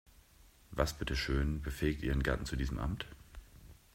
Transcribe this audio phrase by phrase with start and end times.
[0.71, 3.05] Was bitteschön befähigt ihren Gatten zu diesem Amt?